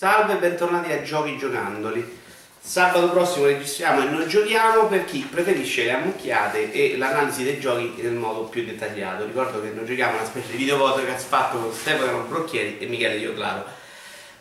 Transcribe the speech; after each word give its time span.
Salve 0.00 0.32
e 0.32 0.36
bentornati 0.36 0.90
a 0.92 1.02
Giochi 1.02 1.36
Giocandoli. 1.36 2.18
Sabato 2.58 3.10
prossimo 3.10 3.44
registriamo 3.44 4.00
e 4.00 4.04
noi 4.08 4.26
giochiamo 4.26 4.86
per 4.86 5.04
chi 5.04 5.28
preferisce 5.30 5.84
le 5.84 5.92
ammucchiate 5.92 6.72
e 6.72 6.96
l'analisi 6.96 7.44
dei 7.44 7.60
giochi 7.60 7.92
nel 8.00 8.14
modo 8.14 8.44
più 8.44 8.64
dettagliato. 8.64 9.26
Ricordo 9.26 9.60
che 9.60 9.68
noi 9.68 9.84
giochiamo 9.84 10.16
una 10.16 10.24
specie 10.24 10.52
di 10.52 10.56
video 10.56 10.78
podcast 10.78 11.28
fatto 11.28 11.58
con 11.58 11.70
Stefano 11.74 12.22
Brocchieri 12.22 12.78
e 12.78 12.86
Michele 12.86 13.18
Dio 13.18 13.34
Claro. 13.34 13.62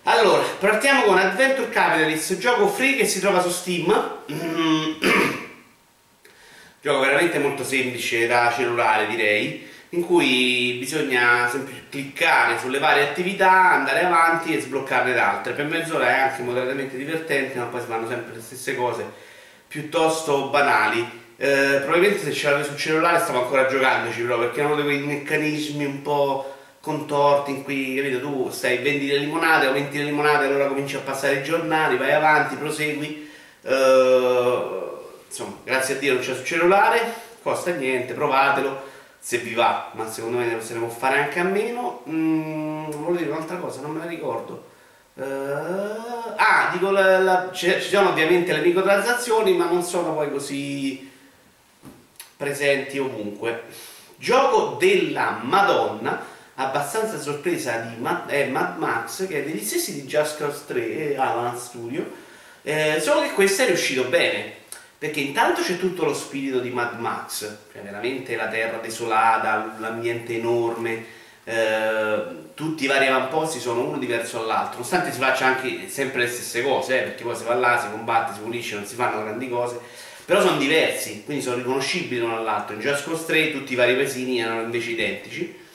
Allora, 0.04 0.44
partiamo 0.60 1.02
con 1.02 1.18
Adventure 1.18 1.68
Capitalist, 1.68 2.38
gioco 2.38 2.70
free 2.70 2.96
che 2.96 3.06
si 3.06 3.20
trova 3.20 3.42
su 3.42 3.50
Steam. 3.50 3.90
gioco 6.80 7.00
veramente 7.02 7.38
molto 7.38 7.66
semplice 7.66 8.28
da 8.28 8.54
cellulare 8.56 9.08
direi 9.08 9.68
in 9.90 10.06
cui 10.06 10.76
bisogna 10.80 11.48
sempre 11.50 11.86
cliccare 11.90 12.60
sulle 12.60 12.78
varie 12.78 13.04
attività, 13.04 13.72
andare 13.72 14.04
avanti 14.04 14.56
e 14.56 14.62
sbloccarne 14.62 15.18
altre. 15.18 15.54
Per 15.54 15.66
mezz'ora 15.66 16.08
è 16.08 16.20
anche 16.20 16.44
moderatamente 16.44 16.96
divertente, 16.96 17.58
ma 17.58 17.66
poi 17.66 17.82
si 17.82 17.88
fanno 17.88 18.08
sempre 18.08 18.36
le 18.36 18.42
stesse 18.42 18.76
cose 18.76 19.06
piuttosto 19.68 20.50
banali. 20.50 21.28
Eh, 21.38 21.80
probabilmente 21.82 22.20
se 22.20 22.34
ce 22.34 22.50
l'avevo 22.50 22.68
sul 22.68 22.78
cellulare 22.78 23.20
stavo 23.20 23.44
ancora 23.44 23.66
giocandoci 23.66 24.24
però 24.24 24.38
perché 24.40 24.62
di 24.62 24.82
quei 24.84 25.00
meccanismi 25.00 25.86
un 25.86 26.02
po' 26.02 26.54
contorti 26.82 27.52
in 27.52 27.64
cui 27.64 27.96
capito, 27.96 28.20
tu 28.20 28.50
stai 28.50 28.80
vendi 28.80 29.08
le 29.08 29.20
limonate, 29.20 29.68
aumenti 29.68 29.98
le 29.98 30.04
limonate, 30.04 30.46
allora 30.46 30.68
cominci 30.68 30.98
a 30.98 31.00
passare 31.00 31.36
i 31.36 31.44
giornali, 31.44 31.98
vai 31.98 32.12
avanti, 32.12 32.56
prosegui. 32.56 33.30
Eh, 33.64 34.68
insomma, 35.28 35.56
grazie 35.64 35.96
a 35.96 35.98
Dio 35.98 36.14
non 36.14 36.22
c'è 36.22 36.36
sul 36.36 36.46
cellulare, 36.46 37.14
costa 37.42 37.72
niente, 37.72 38.14
provatelo 38.14 38.98
se 39.20 39.38
vi 39.40 39.54
va, 39.54 39.92
ma 39.94 40.10
secondo 40.10 40.38
me 40.38 40.62
se 40.62 40.74
ne 40.74 40.80
può 40.80 40.90
fare 40.90 41.20
anche 41.20 41.40
a 41.40 41.44
meno. 41.44 42.04
Mm, 42.10 42.90
volevo 42.90 43.16
dire 43.16 43.30
un'altra 43.30 43.58
cosa, 43.58 43.82
non 43.82 43.92
me 43.92 44.00
la 44.00 44.06
ricordo. 44.06 44.68
Uh, 45.14 46.34
ah, 46.38 46.70
dico, 46.72 46.92
la, 46.92 47.20
la, 47.20 47.50
ci, 47.52 47.70
ci 47.82 47.90
sono 47.90 48.10
ovviamente 48.10 48.54
le 48.54 48.62
microtransazioni, 48.62 49.54
ma 49.56 49.66
non 49.66 49.84
sono 49.84 50.14
poi 50.14 50.32
così 50.32 51.12
presenti 52.38 52.98
ovunque. 52.98 53.64
Gioco 54.16 54.78
della 54.80 55.40
Madonna, 55.44 56.26
abbastanza 56.56 57.20
sorpresa 57.20 57.78
di 57.80 58.02
Mad, 58.02 58.32
eh, 58.32 58.46
Mad 58.46 58.78
Max, 58.78 59.28
che 59.28 59.42
è 59.42 59.44
degli 59.44 59.64
stessi 59.64 59.94
di 59.94 60.08
Just 60.08 60.38
Cause 60.38 60.64
3 60.68 61.12
e 61.12 61.18
Alan 61.18 61.58
Studio, 61.58 62.10
eh, 62.62 63.00
solo 63.02 63.22
che 63.22 63.32
questo 63.34 63.64
è 63.64 63.66
riuscito 63.66 64.06
bene 64.06 64.59
perché 65.00 65.22
intanto 65.22 65.62
c'è 65.62 65.80
tutto 65.80 66.04
lo 66.04 66.14
spirito 66.14 66.60
di 66.60 66.70
Mad 66.72 67.00
Max, 67.00 67.40
cioè 67.72 67.82
veramente 67.82 68.36
la 68.36 68.50
terra 68.50 68.80
desolata, 68.80 69.78
l'ambiente 69.80 70.36
enorme, 70.36 71.06
eh, 71.46 72.24
tutti 72.54 72.84
i 72.84 72.88
vari 72.88 73.08
avamposti 73.08 73.60
sono 73.60 73.86
uno 73.86 73.98
diverso 73.98 74.40
dall'altro, 74.40 74.74
nonostante 74.74 75.14
si 75.14 75.20
faccia 75.20 75.46
anche 75.46 75.88
sempre 75.88 76.24
le 76.24 76.28
stesse 76.28 76.62
cose, 76.62 77.00
eh, 77.00 77.04
perché 77.04 77.24
poi 77.24 77.36
si 77.36 77.46
va 77.46 77.54
là, 77.54 77.80
si 77.80 77.90
combatte, 77.90 78.34
si 78.34 78.42
pulisce, 78.42 78.76
non 78.76 78.86
si 78.86 78.96
fanno 78.96 79.24
grandi 79.24 79.48
cose, 79.48 79.80
però 80.26 80.42
sono 80.42 80.58
diversi, 80.58 81.24
quindi 81.24 81.42
sono 81.42 81.56
riconoscibili 81.56 82.20
l'uno 82.20 82.38
all'altro. 82.38 82.76
In 82.76 82.82
Cause 82.82 83.26
3 83.26 83.54
tutti 83.54 83.72
i 83.72 83.76
vari 83.78 83.96
paesini 83.96 84.42
erano 84.42 84.62
invece 84.62 84.92
identici 84.92 85.68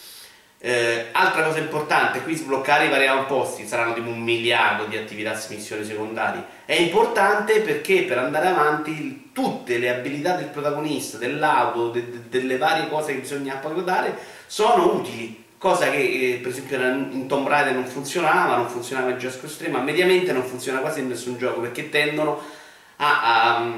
eh, 0.66 1.08
altra 1.12 1.42
cosa 1.42 1.58
importante, 1.58 2.22
qui 2.22 2.34
sbloccare 2.34 2.86
i 2.86 2.88
vari 2.88 3.06
avamposti, 3.06 3.66
saranno 3.66 3.92
tipo 3.92 4.08
un 4.08 4.22
miliardo 4.22 4.86
di 4.86 4.96
attività 4.96 5.38
missioni 5.50 5.84
secondarie. 5.84 6.42
È 6.64 6.72
importante 6.72 7.60
perché 7.60 8.04
per 8.04 8.16
andare 8.16 8.46
avanti 8.46 9.28
tutte 9.34 9.76
le 9.76 9.90
abilità 9.90 10.36
del 10.36 10.46
protagonista, 10.46 11.18
dell'auto, 11.18 11.90
de, 11.90 12.08
de, 12.08 12.28
delle 12.30 12.56
varie 12.56 12.88
cose 12.88 13.12
che 13.12 13.18
bisogna 13.18 13.60
appagare 13.60 14.16
sono 14.46 14.94
utili. 14.94 15.44
Cosa 15.58 15.90
che 15.90 15.98
eh, 15.98 16.38
per 16.40 16.52
esempio 16.52 16.78
in 16.80 17.26
Tomb 17.26 17.46
Raider 17.46 17.74
non 17.74 17.84
funzionava, 17.84 18.56
non 18.56 18.68
funzionava 18.68 19.10
in 19.10 19.18
Just 19.18 19.40
Cause 19.40 19.58
3, 19.58 19.68
ma 19.68 19.80
mediamente 19.80 20.32
non 20.32 20.44
funziona 20.44 20.78
quasi 20.78 21.00
in 21.00 21.08
nessun 21.08 21.36
gioco 21.36 21.60
perché 21.60 21.90
tendono 21.90 22.40
a, 22.96 23.56
a, 23.56 23.70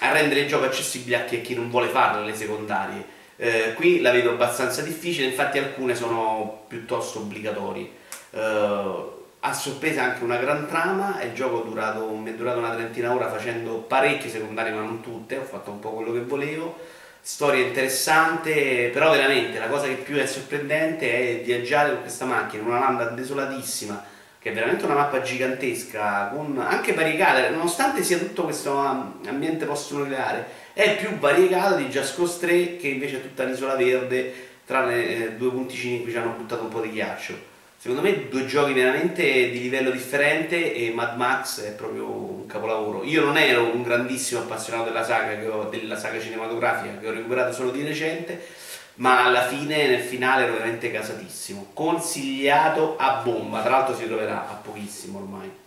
a 0.00 0.12
rendere 0.12 0.40
il 0.40 0.48
gioco 0.48 0.66
accessibile 0.66 1.16
a 1.16 1.24
chi, 1.24 1.36
a 1.36 1.40
chi 1.40 1.54
non 1.54 1.70
vuole 1.70 1.88
farle 1.88 2.22
le 2.22 2.36
secondarie. 2.36 3.13
Eh, 3.36 3.74
qui 3.74 4.00
la 4.00 4.12
vedo 4.12 4.30
abbastanza 4.30 4.82
difficile, 4.82 5.26
infatti 5.26 5.58
alcune 5.58 5.94
sono 5.94 6.64
piuttosto 6.68 7.18
obbligatorie. 7.18 7.90
Eh, 8.30 9.12
a 9.46 9.52
sorpresa 9.52 10.02
anche 10.04 10.24
una 10.24 10.36
gran 10.36 10.66
trama, 10.66 11.22
il 11.22 11.34
gioco 11.34 11.62
è 11.62 11.66
durato, 11.66 12.08
mi 12.08 12.30
è 12.30 12.34
durato 12.34 12.58
una 12.58 12.74
trentina 12.74 13.08
d'ora 13.08 13.28
facendo 13.28 13.74
parecchie 13.74 14.30
secondarie 14.30 14.72
ma 14.72 14.80
non 14.80 15.02
tutte, 15.02 15.36
ho 15.36 15.42
fatto 15.42 15.70
un 15.70 15.80
po' 15.80 15.90
quello 15.90 16.12
che 16.12 16.22
volevo. 16.22 16.78
Storia 17.20 17.66
interessante, 17.66 18.90
però 18.92 19.10
veramente 19.10 19.58
la 19.58 19.68
cosa 19.68 19.86
che 19.86 19.94
più 19.94 20.16
è 20.16 20.26
sorprendente 20.26 21.40
è 21.40 21.42
viaggiare 21.42 21.92
con 21.92 22.00
questa 22.02 22.24
macchina 22.24 22.62
in 22.62 22.68
una 22.68 22.78
landa 22.78 23.04
desolatissima, 23.06 24.02
che 24.38 24.50
è 24.50 24.54
veramente 24.54 24.84
una 24.84 24.94
mappa 24.94 25.22
gigantesca, 25.22 26.30
anche 26.66 26.92
variegata, 26.92 27.48
nonostante 27.50 28.02
sia 28.02 28.18
tutto 28.18 28.44
questo 28.44 28.76
ambiente 28.78 29.64
post-nucleare 29.66 30.46
è 30.74 30.96
più 30.96 31.16
variegato 31.18 31.76
di 31.76 31.84
Just 31.84 32.16
Cause 32.16 32.38
3 32.40 32.76
che 32.76 32.88
invece 32.88 33.16
è 33.16 33.22
tutta 33.22 33.44
l'isola 33.44 33.76
verde 33.76 34.32
tranne 34.66 35.06
eh, 35.06 35.32
due 35.32 35.50
punticini 35.50 35.96
in 35.96 36.02
cui 36.02 36.10
ci 36.10 36.18
hanno 36.18 36.34
buttato 36.36 36.62
un 36.62 36.68
po' 36.68 36.80
di 36.80 36.90
ghiaccio. 36.90 37.52
Secondo 37.78 38.02
me 38.02 38.28
due 38.28 38.46
giochi 38.46 38.72
veramente 38.72 39.22
di 39.22 39.60
livello 39.60 39.90
differente 39.90 40.74
e 40.74 40.90
Mad 40.90 41.16
Max 41.16 41.62
è 41.62 41.72
proprio 41.72 42.08
un 42.08 42.46
capolavoro. 42.46 43.04
Io 43.04 43.22
non 43.22 43.36
ero 43.36 43.72
un 43.72 43.82
grandissimo 43.82 44.40
appassionato 44.40 44.88
della 44.88 45.04
saga, 45.04 45.54
ho, 45.54 45.68
della 45.68 45.96
saga 45.96 46.18
cinematografica 46.18 46.98
che 46.98 47.06
ho 47.06 47.12
recuperato 47.12 47.52
solo 47.52 47.70
di 47.70 47.84
recente 47.84 48.62
ma 48.96 49.24
alla 49.24 49.46
fine 49.46 49.86
nel 49.86 50.00
finale 50.00 50.44
ero 50.44 50.54
veramente 50.54 50.90
casatissimo. 50.90 51.70
Consigliato 51.72 52.96
a 52.96 53.20
bomba. 53.22 53.60
Tra 53.60 53.70
l'altro 53.70 53.94
si 53.94 54.06
troverà 54.06 54.48
a 54.48 54.54
pochissimo 54.54 55.18
ormai 55.18 55.62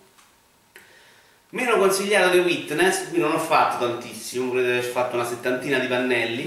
Meno 1.50 1.78
consigliato 1.78 2.32
The 2.32 2.40
Witness, 2.40 3.08
qui 3.08 3.20
non 3.20 3.32
ho 3.32 3.38
fatto 3.38 3.86
tantissimo, 3.86 4.50
credo 4.50 4.66
di 4.66 4.72
aver 4.72 4.84
fatto 4.84 5.14
una 5.14 5.24
settantina 5.24 5.78
di 5.78 5.86
pannelli. 5.86 6.42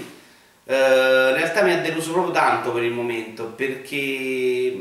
Uh, 0.63 0.73
in 0.73 1.34
realtà 1.34 1.63
mi 1.63 1.73
ha 1.73 1.79
deluso 1.79 2.12
proprio 2.12 2.31
tanto 2.31 2.72
per 2.72 2.84
il 2.84 2.91
momento, 2.91 3.45
perché 3.45 4.79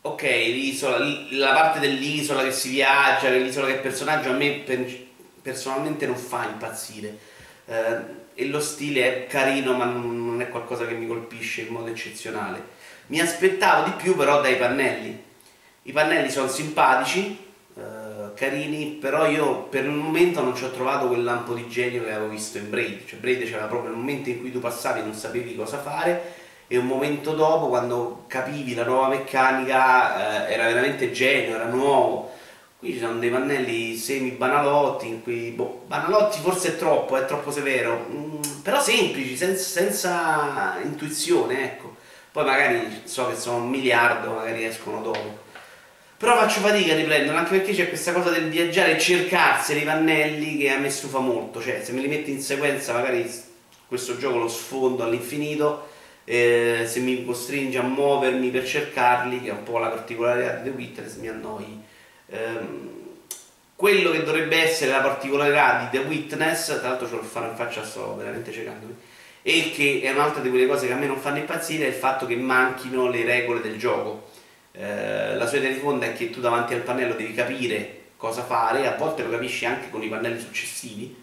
ok, 0.00 0.22
l'isola, 0.22 0.98
la 1.30 1.52
parte 1.52 1.78
dell'isola 1.78 2.42
che 2.42 2.50
si 2.50 2.70
viaggia, 2.70 3.28
l'isola 3.28 3.68
che 3.68 3.74
è 3.74 3.80
personaggio, 3.80 4.30
a 4.30 4.32
me 4.32 4.64
personalmente 5.40 6.06
non 6.06 6.16
fa 6.16 6.44
impazzire. 6.44 7.16
Uh, 7.66 8.22
e 8.34 8.46
lo 8.48 8.58
stile 8.58 9.06
è 9.06 9.26
carino, 9.28 9.74
ma 9.74 9.84
non 9.84 10.40
è 10.40 10.48
qualcosa 10.48 10.84
che 10.84 10.94
mi 10.94 11.06
colpisce 11.06 11.60
in 11.60 11.68
modo 11.68 11.90
eccezionale. 11.90 12.60
Mi 13.06 13.20
aspettavo 13.20 13.84
di 13.84 13.92
più 13.92 14.16
però 14.16 14.40
dai 14.40 14.56
pannelli. 14.56 15.22
I 15.82 15.92
pannelli 15.92 16.28
sono 16.28 16.48
simpatici, 16.48 17.52
carini, 18.34 18.98
però 19.00 19.26
io 19.26 19.62
per 19.62 19.84
il 19.84 19.90
momento 19.90 20.42
non 20.42 20.54
ci 20.54 20.64
ho 20.64 20.70
trovato 20.70 21.06
quel 21.06 21.24
lampo 21.24 21.54
di 21.54 21.68
genio 21.68 22.04
che 22.04 22.12
avevo 22.12 22.30
visto 22.30 22.58
in 22.58 22.68
Braid, 22.68 23.06
cioè 23.06 23.18
Braid 23.18 23.44
c'era 23.44 23.66
proprio 23.66 23.90
il 23.90 23.96
momento 23.96 24.28
in 24.28 24.40
cui 24.40 24.52
tu 24.52 24.60
passavi 24.60 25.00
e 25.00 25.02
non 25.04 25.14
sapevi 25.14 25.56
cosa 25.56 25.78
fare 25.78 26.42
e 26.66 26.76
un 26.78 26.86
momento 26.86 27.34
dopo 27.34 27.68
quando 27.68 28.24
capivi 28.26 28.74
la 28.74 28.84
nuova 28.84 29.08
meccanica 29.08 30.46
eh, 30.48 30.52
era 30.52 30.64
veramente 30.66 31.12
genio, 31.12 31.56
era 31.56 31.66
nuovo. 31.66 32.32
Qui 32.78 32.92
ci 32.92 32.98
sono 32.98 33.18
dei 33.18 33.30
pannelli 33.30 33.96
semi 33.96 34.30
banalotti 34.30 35.06
in 35.08 35.22
cui, 35.22 35.50
boh, 35.50 35.84
banalotti 35.86 36.40
forse 36.40 36.68
è 36.74 36.76
troppo, 36.76 37.16
è 37.16 37.24
troppo 37.26 37.50
severo, 37.50 38.06
mm, 38.10 38.40
però 38.62 38.80
semplici, 38.80 39.36
senza, 39.36 39.62
senza 39.62 40.78
intuizione, 40.82 41.64
ecco. 41.64 41.96
Poi 42.32 42.44
magari 42.44 43.02
so 43.04 43.28
che 43.28 43.36
sono 43.36 43.58
un 43.58 43.68
miliardo, 43.70 44.32
magari 44.32 44.64
escono 44.64 45.00
dopo. 45.00 45.43
Però 46.16 46.36
faccio 46.36 46.60
fatica 46.60 46.92
a 46.92 46.96
riprenderlo, 46.96 47.36
anche 47.36 47.58
perché 47.58 47.72
c'è 47.72 47.88
questa 47.88 48.12
cosa 48.12 48.30
del 48.30 48.48
viaggiare 48.48 48.96
e 48.96 48.98
cercarsi 49.00 49.76
i 49.76 49.82
pannelli 49.82 50.58
che 50.58 50.70
a 50.70 50.78
me 50.78 50.88
stufa 50.88 51.18
molto. 51.18 51.60
Cioè, 51.60 51.82
se 51.82 51.92
me 51.92 52.00
li 52.00 52.08
metti 52.08 52.30
in 52.30 52.40
sequenza, 52.40 52.92
magari 52.92 53.28
questo 53.86 54.16
gioco 54.16 54.38
lo 54.38 54.48
sfondo 54.48 55.02
all'infinito. 55.02 55.88
Eh, 56.24 56.84
se 56.86 57.00
mi 57.00 57.24
costringe 57.24 57.78
a 57.78 57.82
muovermi 57.82 58.48
per 58.50 58.66
cercarli, 58.66 59.42
che 59.42 59.50
è 59.50 59.52
un 59.52 59.64
po' 59.64 59.78
la 59.78 59.88
particolarità 59.88 60.54
di 60.54 60.70
The 60.70 60.76
Witness, 60.76 61.16
mi 61.16 61.28
annoi. 61.28 61.82
Eh, 62.30 63.02
quello 63.76 64.10
che 64.12 64.22
dovrebbe 64.22 64.56
essere 64.62 64.92
la 64.92 65.00
particolarità 65.00 65.88
di 65.90 65.98
The 65.98 66.04
Witness, 66.06 66.78
tra 66.78 66.90
l'altro 66.90 67.08
ce 67.08 67.16
l'ho 67.16 67.22
fatto 67.22 67.50
in 67.50 67.56
faccia, 67.56 67.84
sto 67.84 68.14
veramente 68.16 68.52
cercandomi, 68.52 68.94
e 69.42 69.72
che 69.74 70.00
è 70.02 70.10
un'altra 70.12 70.40
di 70.40 70.48
quelle 70.48 70.66
cose 70.66 70.86
che 70.86 70.92
a 70.92 70.96
me 70.96 71.06
non 71.06 71.18
fanno 71.18 71.38
impazzire, 71.38 71.84
è 71.84 71.88
il 71.88 71.94
fatto 71.94 72.24
che 72.24 72.36
manchino 72.36 73.08
le 73.08 73.24
regole 73.24 73.60
del 73.60 73.76
gioco 73.76 74.30
eh, 74.76 75.36
la 75.36 75.46
sua 75.46 75.58
idea 75.58 75.70
di 75.70 75.78
fondo 75.78 76.04
è 76.04 76.14
che 76.14 76.30
tu 76.30 76.40
davanti 76.40 76.74
al 76.74 76.80
pannello 76.80 77.14
devi 77.14 77.32
capire 77.32 78.02
cosa 78.16 78.42
fare, 78.42 78.86
a 78.86 78.96
volte 78.96 79.22
lo 79.22 79.30
capisci 79.30 79.64
anche 79.66 79.88
con 79.90 80.02
i 80.02 80.08
pannelli 80.08 80.40
successivi, 80.40 81.14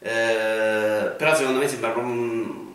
eh, 0.00 1.12
però 1.16 1.34
secondo 1.34 1.60
me 1.60 1.68
sembra 1.68 1.90
proprio 1.90 2.12
un, 2.12 2.66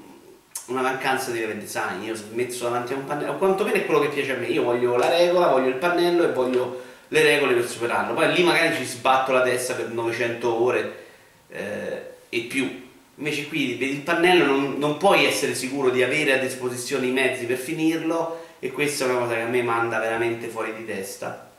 una 0.67 0.81
mancanza 0.81 1.31
di 1.31 1.39
level 1.39 1.57
design. 1.57 2.03
Io 2.03 2.15
metto 2.33 2.63
davanti 2.63 2.93
a 2.93 2.95
un 2.95 3.05
pannello, 3.05 3.37
quantomeno 3.37 3.75
è 3.75 3.85
quello 3.85 3.99
che 3.99 4.09
piace 4.09 4.35
a 4.35 4.37
me, 4.37 4.47
io 4.47 4.63
voglio 4.63 4.95
la 4.95 5.09
regola, 5.09 5.47
voglio 5.47 5.67
il 5.69 5.75
pannello 5.75 6.23
e 6.23 6.31
voglio 6.31 6.81
le 7.09 7.21
regole 7.21 7.53
per 7.53 7.67
superarlo. 7.67 8.13
Poi 8.13 8.31
lì 8.33 8.43
magari 8.43 8.75
ci 8.75 8.85
sbatto 8.85 9.33
la 9.33 9.41
testa 9.41 9.73
per 9.73 9.89
900 9.89 10.63
ore 10.63 10.95
eh, 11.49 12.01
e 12.29 12.39
più. 12.41 12.81
Invece 13.15 13.47
qui 13.47 13.75
vedi 13.75 13.93
il 13.93 14.01
pannello, 14.01 14.45
non, 14.45 14.75
non 14.77 14.97
puoi 14.97 15.25
essere 15.25 15.53
sicuro 15.53 15.89
di 15.89 16.01
avere 16.01 16.33
a 16.33 16.37
disposizione 16.37 17.07
i 17.07 17.11
mezzi 17.11 17.45
per 17.45 17.57
finirlo 17.57 18.42
e 18.63 18.71
questa 18.71 19.03
è 19.03 19.09
una 19.09 19.19
cosa 19.19 19.33
che 19.33 19.41
a 19.41 19.47
me 19.47 19.61
manda 19.61 19.99
veramente 19.99 20.47
fuori 20.47 20.73
di 20.73 20.85
testa. 20.85 21.51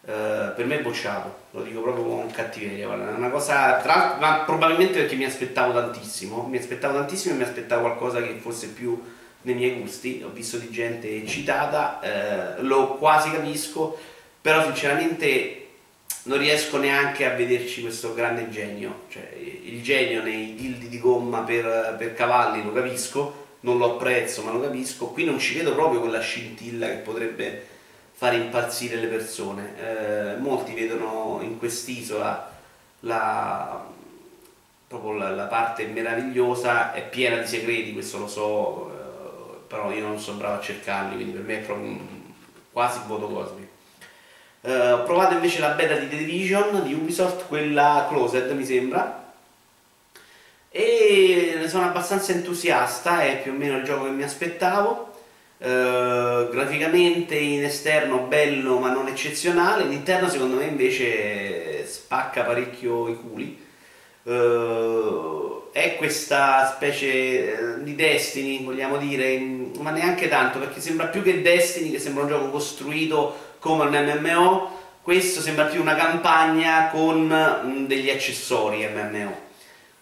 Uh, 0.00 0.54
per 0.54 0.64
me 0.64 0.78
è 0.78 0.82
bocciato, 0.82 1.34
lo 1.50 1.62
dico 1.62 1.82
proprio 1.82 2.04
con 2.04 2.30
cattiveria, 2.30 2.86
guarda, 2.86 3.10
una 3.10 3.28
cosa, 3.28 3.76
tra, 3.82 4.16
ma 4.18 4.36
probabilmente 4.46 5.00
perché 5.00 5.16
mi 5.16 5.24
aspettavo 5.24 5.74
tantissimo, 5.74 6.46
mi 6.48 6.56
aspettavo 6.56 6.94
tantissimo 6.94 7.34
e 7.34 7.36
mi 7.36 7.42
aspettavo 7.42 7.82
qualcosa 7.82 8.22
che 8.22 8.38
fosse 8.40 8.68
più 8.68 8.98
nei 9.42 9.54
miei 9.54 9.78
gusti, 9.78 10.22
ho 10.24 10.30
visto 10.30 10.56
di 10.56 10.70
gente 10.70 11.14
eccitata, 11.14 12.00
uh, 12.58 12.62
lo 12.64 12.94
quasi 12.94 13.32
capisco, 13.32 13.98
però 14.40 14.62
sinceramente 14.62 15.66
non 16.22 16.38
riesco 16.38 16.78
neanche 16.78 17.26
a 17.26 17.34
vederci 17.34 17.82
questo 17.82 18.14
grande 18.14 18.48
genio, 18.48 19.02
cioè 19.10 19.28
il 19.36 19.82
genio 19.82 20.22
nei 20.22 20.54
dildi 20.54 20.88
di 20.88 21.00
gomma 21.00 21.40
per, 21.40 21.96
per 21.98 22.14
cavalli 22.14 22.62
lo 22.62 22.72
capisco, 22.72 23.45
non 23.60 23.78
lo 23.78 23.94
apprezzo 23.94 24.42
ma 24.42 24.52
lo 24.52 24.60
capisco, 24.60 25.06
qui 25.06 25.24
non 25.24 25.38
ci 25.38 25.56
vedo 25.56 25.74
proprio 25.74 26.00
quella 26.00 26.20
scintilla 26.20 26.88
che 26.88 26.96
potrebbe 26.96 27.66
fare 28.12 28.36
impazzire 28.36 28.96
le 28.96 29.08
persone. 29.08 29.74
Eh, 29.78 30.36
molti 30.36 30.72
vedono 30.72 31.40
in 31.42 31.58
quest'isola 31.58 32.54
la, 33.00 33.84
proprio 34.86 35.12
la, 35.12 35.30
la, 35.30 35.44
parte 35.44 35.84
meravigliosa, 35.86 36.92
è 36.92 37.06
piena 37.08 37.36
di 37.36 37.46
segreti, 37.46 37.92
questo 37.92 38.18
lo 38.18 38.28
so, 38.28 38.90
eh, 38.90 39.56
però 39.66 39.92
io 39.92 40.06
non 40.06 40.18
sono 40.18 40.38
bravo 40.38 40.56
a 40.56 40.60
cercarli, 40.60 41.14
quindi 41.14 41.32
per 41.32 41.42
me 41.42 41.58
è 41.58 41.62
proprio 41.62 41.88
un, 41.88 42.00
quasi 42.72 42.98
un 43.00 43.06
voto 43.06 43.28
cosmico. 43.28 43.74
Uh, 44.62 44.94
ho 44.94 45.02
provato 45.04 45.34
invece 45.34 45.60
la 45.60 45.70
beta 45.70 45.94
di 45.94 46.08
The 46.08 46.16
Division 46.16 46.82
di 46.82 46.92
Ubisoft, 46.92 47.46
quella 47.46 48.06
Closed 48.08 48.50
mi 48.50 48.64
sembra, 48.64 49.25
e 50.76 51.68
sono 51.68 51.86
abbastanza 51.86 52.32
entusiasta, 52.32 53.22
è 53.22 53.40
più 53.42 53.52
o 53.52 53.54
meno 53.54 53.78
il 53.78 53.84
gioco 53.84 54.04
che 54.04 54.10
mi 54.10 54.22
aspettavo. 54.22 55.14
Uh, 55.58 56.50
graficamente 56.50 57.34
in 57.34 57.64
esterno 57.64 58.18
bello 58.18 58.78
ma 58.78 58.90
non 58.90 59.08
eccezionale, 59.08 59.84
in 59.84 59.92
interno 59.92 60.28
secondo 60.28 60.56
me 60.56 60.64
invece 60.64 61.86
spacca 61.86 62.42
parecchio 62.42 63.08
i 63.08 63.16
culi. 63.16 63.64
Uh, 64.24 65.70
è 65.72 65.96
questa 65.96 66.72
specie 66.74 67.78
di 67.80 67.94
Destiny, 67.94 68.64
vogliamo 68.64 68.98
dire, 68.98 69.38
ma 69.78 69.90
neanche 69.90 70.28
tanto 70.28 70.58
perché 70.58 70.80
sembra 70.80 71.06
più 71.06 71.22
che 71.22 71.40
Destiny, 71.40 71.90
che 71.90 71.98
sembra 71.98 72.24
un 72.24 72.28
gioco 72.28 72.50
costruito 72.50 73.54
come 73.58 73.84
un 73.84 74.20
MMO, 74.20 74.70
questo 75.02 75.40
sembra 75.40 75.64
più 75.66 75.80
una 75.80 75.94
campagna 75.94 76.88
con 76.88 77.26
mm, 77.26 77.86
degli 77.86 78.10
accessori 78.10 78.86
MMO. 78.86 79.45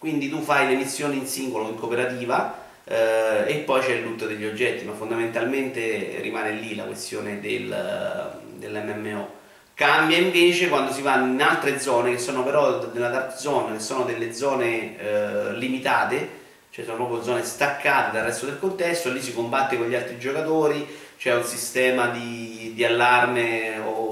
Quindi 0.05 0.29
tu 0.29 0.43
fai 0.43 0.67
le 0.67 0.75
missioni 0.75 1.17
in 1.17 1.27
singolo, 1.27 1.67
in 1.67 1.79
cooperativa, 1.79 2.59
eh, 2.85 3.45
e 3.47 3.55
poi 3.65 3.81
c'è 3.81 3.93
il 3.93 4.03
loot 4.03 4.27
degli 4.27 4.45
oggetti, 4.45 4.85
ma 4.85 4.93
fondamentalmente 4.93 6.19
rimane 6.21 6.51
lì 6.51 6.75
la 6.75 6.83
questione 6.83 7.41
del, 7.41 8.39
dell'MMO. 8.57 9.29
Cambia 9.73 10.19
invece 10.19 10.69
quando 10.69 10.93
si 10.93 11.01
va 11.01 11.17
in 11.21 11.41
altre 11.41 11.81
zone, 11.81 12.11
che 12.11 12.19
sono 12.19 12.45
però 12.45 12.91
nella 12.93 13.09
dark 13.09 13.39
zone, 13.39 13.77
che 13.77 13.83
sono 13.83 14.05
delle 14.05 14.35
zone 14.35 14.99
eh, 14.99 15.55
limitate, 15.55 16.29
cioè 16.69 16.85
sono 16.85 16.97
proprio 16.97 17.23
zone 17.23 17.43
staccate 17.43 18.13
dal 18.13 18.27
resto 18.27 18.45
del 18.45 18.59
contesto, 18.59 19.11
lì 19.11 19.23
si 19.23 19.33
combatte 19.33 19.79
con 19.79 19.89
gli 19.89 19.95
altri 19.95 20.19
giocatori, 20.19 20.87
c'è 21.17 21.35
un 21.35 21.45
sistema 21.45 22.09
di, 22.09 22.73
di 22.75 22.85
allarme 22.85 23.79
o 23.79 24.04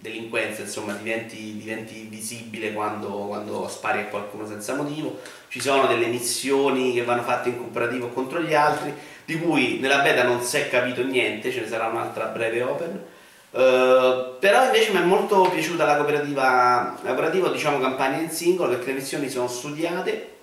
delinquenza, 0.00 0.62
insomma, 0.62 0.92
diventi, 0.92 1.56
diventi 1.58 2.06
visibile 2.08 2.72
quando, 2.72 3.08
quando, 3.08 3.68
spari 3.68 4.00
a 4.00 4.04
qualcuno 4.06 4.46
senza 4.46 4.74
motivo. 4.74 5.18
Ci 5.48 5.60
sono 5.60 5.86
delle 5.86 6.06
missioni 6.06 6.92
che 6.92 7.04
vanno 7.04 7.22
fatte 7.22 7.48
in 7.48 7.58
cooperativo 7.58 8.08
contro 8.08 8.40
gli 8.40 8.54
altri, 8.54 8.94
di 9.24 9.38
cui 9.38 9.78
nella 9.78 9.98
beta 9.98 10.22
non 10.22 10.42
si 10.42 10.56
è 10.56 10.68
capito 10.68 11.02
niente, 11.02 11.50
ce 11.52 11.60
ne 11.60 11.68
sarà 11.68 11.86
un'altra 11.86 12.26
breve 12.26 12.62
open. 12.62 13.04
Uh, 13.50 14.38
però 14.38 14.64
invece 14.64 14.92
mi 14.92 14.98
è 14.98 15.04
molto 15.04 15.48
piaciuta 15.48 15.84
la 15.84 15.96
cooperativa, 15.96 16.98
la 17.02 17.08
cooperativa 17.08 17.48
diciamo 17.48 17.78
campagna 17.78 18.18
in 18.18 18.30
singolo 18.30 18.68
perché 18.72 18.88
le 18.88 18.98
missioni 18.98 19.30
sono 19.30 19.48
studiate 19.48 20.36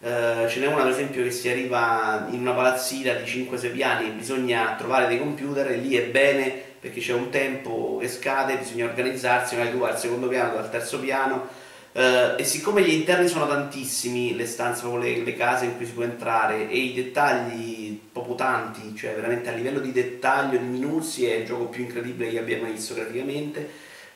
Uh, 0.00 0.48
ce 0.48 0.60
n'è 0.60 0.66
una 0.66 0.80
per 0.80 0.92
esempio 0.92 1.22
che 1.22 1.30
si 1.30 1.50
arriva 1.50 2.26
in 2.30 2.40
una 2.40 2.52
palazzina 2.52 3.12
di 3.12 3.30
5-6 3.30 3.70
piani 3.70 4.06
e 4.06 4.12
bisogna 4.12 4.74
trovare 4.78 5.06
dei 5.06 5.18
computer 5.18 5.70
e 5.70 5.76
lì 5.76 5.94
è 5.94 6.04
bene 6.04 6.69
perché 6.80 7.00
c'è 7.00 7.12
un 7.12 7.28
tempo 7.28 7.98
che 8.00 8.08
scade, 8.08 8.56
bisogna 8.56 8.86
organizzarsi, 8.86 9.54
magari 9.54 9.74
tu 9.74 9.80
vai 9.82 9.92
al 9.92 9.98
secondo 9.98 10.28
piano, 10.28 10.52
tu 10.52 10.56
al 10.56 10.70
terzo 10.70 10.98
piano. 10.98 11.48
Uh, 11.92 12.38
e 12.38 12.44
siccome 12.44 12.82
gli 12.82 12.92
interni 12.92 13.28
sono 13.28 13.48
tantissimi, 13.48 14.36
le 14.36 14.46
stanze, 14.46 14.86
le, 14.86 15.24
le, 15.24 15.34
case 15.34 15.64
in 15.64 15.76
cui 15.76 15.86
si 15.86 15.92
può 15.92 16.04
entrare 16.04 16.70
e 16.70 16.78
i 16.78 16.94
dettagli 16.94 18.00
proprio 18.12 18.36
tanti, 18.36 18.94
cioè 18.94 19.12
veramente 19.12 19.48
a 19.48 19.52
livello 19.52 19.80
di 19.80 19.90
dettaglio, 19.90 20.56
di 20.56 20.64
minuzie 20.64 21.34
è 21.34 21.38
il 21.38 21.46
gioco 21.46 21.64
più 21.64 21.82
incredibile 21.82 22.30
che 22.30 22.38
abbia 22.38 22.60
mai 22.60 22.72
visto 22.72 22.94
graficamente, 22.94 23.68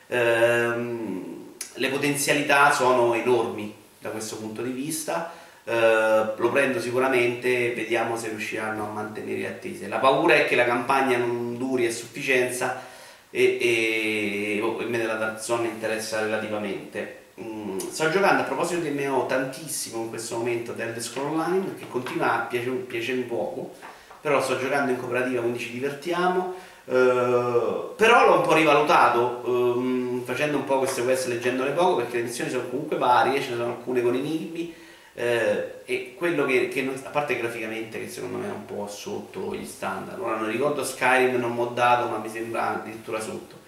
uh, 0.07 1.43
le 1.73 1.89
potenzialità 1.89 2.71
sono 2.71 3.13
enormi 3.13 3.75
da 3.99 4.09
questo 4.09 4.37
punto 4.37 4.61
di 4.61 4.71
vista 4.71 5.43
Uh, 5.65 6.39
lo 6.39 6.51
prendo 6.51 6.79
sicuramente 6.79 7.73
vediamo 7.73 8.15
se 8.17 8.29
riusciranno 8.29 8.87
a 8.87 8.91
mantenere 8.91 9.47
attese. 9.47 9.87
La 9.87 9.97
paura 9.97 10.35
è 10.35 10.45
che 10.45 10.55
la 10.55 10.63
campagna 10.63 11.17
non 11.17 11.57
duri 11.57 11.87
a 11.87 11.91
sufficienza 11.91 12.83
e, 13.31 13.57
e, 13.59 14.59
e 14.59 14.85
me 14.85 14.97
della 14.99 15.15
Dark 15.15 15.41
Zone 15.41 15.67
interessa 15.67 16.19
relativamente. 16.19 17.23
Mm, 17.41 17.79
sto 17.79 18.11
giocando 18.11 18.43
a 18.43 18.45
proposito 18.45 18.81
di 18.81 18.91
MMO 18.91 19.25
tantissimo 19.25 20.03
in 20.03 20.09
questo 20.09 20.37
momento 20.37 20.71
Dead 20.71 20.97
Scroll 20.99 21.31
Online 21.31 21.73
che 21.79 21.87
continua 21.89 22.43
a 22.43 22.45
piacermi 22.45 22.77
piace 22.81 23.13
poco, 23.21 23.73
però 24.21 24.41
sto 24.43 24.59
giocando 24.59 24.91
in 24.91 24.97
cooperativa 24.97 25.41
quindi 25.41 25.57
ci 25.57 25.71
divertiamo. 25.71 26.53
Uh, 26.85 27.95
però 27.95 28.27
l'ho 28.27 28.37
un 28.37 28.41
po' 28.43 28.53
rivalutato 28.53 29.41
um, 29.45 30.23
facendo 30.23 30.57
un 30.57 30.65
po' 30.65 30.77
queste 30.77 31.03
quest 31.03 31.25
leggendole 31.25 31.71
poco 31.71 31.95
perché 31.95 32.17
le 32.17 32.23
missioni 32.23 32.51
sono 32.51 32.69
comunque 32.69 32.97
varie, 32.97 33.41
ce 33.41 33.49
ne 33.49 33.55
sono 33.55 33.71
alcune 33.71 34.03
con 34.03 34.13
enigmi 34.13 34.83
eh, 35.17 35.81
e 35.85 36.13
quello 36.17 36.45
che, 36.45 36.67
che 36.67 36.81
non, 36.81 36.99
a 37.01 37.09
parte 37.09 37.37
graficamente 37.37 37.99
che 37.99 38.09
secondo 38.09 38.37
me 38.37 38.47
è 38.47 38.51
un 38.51 38.65
po' 38.65 38.85
sotto 38.87 39.55
gli 39.55 39.65
standard. 39.65 40.19
Ora 40.19 40.35
non 40.35 40.49
ricordo 40.49 40.83
Skyrim 40.83 41.39
non 41.39 41.53
moddato 41.53 42.09
ma 42.09 42.17
mi 42.17 42.29
sembra 42.29 42.81
addirittura 42.81 43.21
sotto. 43.21 43.63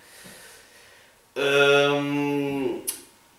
Ehm, 1.33 2.81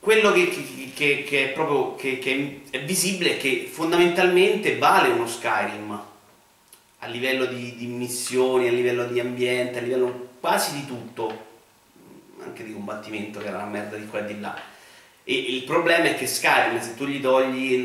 quello 0.01 0.33
che, 0.33 0.49
che, 0.95 1.23
che, 1.23 1.51
è 1.51 1.53
proprio 1.53 1.97
che, 1.97 2.63
è 2.71 2.83
visibile 2.83 3.33
è 3.33 3.37
che 3.37 3.69
fondamentalmente 3.71 4.79
vale 4.79 5.11
uno 5.11 5.27
Skyrim. 5.27 6.07
A 7.01 7.07
livello 7.07 7.45
di, 7.45 7.77
di 7.77 7.87
missioni, 7.87 8.69
a 8.69 8.73
livello 8.73 9.05
di 9.05 9.21
ambiente, 9.21 9.79
a 9.79 9.83
livello 9.83 10.31
quasi 10.41 10.73
di 10.81 10.87
tutto. 10.87 11.47
Anche 12.43 12.65
di 12.65 12.73
combattimento 12.73 13.39
che 13.39 13.49
era 13.49 13.59
una 13.59 13.67
merda 13.67 13.97
di 13.97 14.07
qua 14.07 14.21
e 14.21 14.33
di 14.33 14.41
là 14.41 14.77
e 15.31 15.35
il 15.35 15.65
problema 15.65 16.05
è 16.05 16.17
che 16.17 16.27
Skyrim, 16.27 16.81
se 16.81 16.95
tu 16.95 17.05
gli 17.05 17.21
togli 17.21 17.85